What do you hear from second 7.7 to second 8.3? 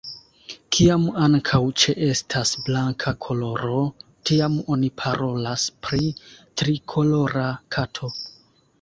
kato.